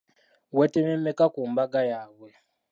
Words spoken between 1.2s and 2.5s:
ku mbaga yaabwe?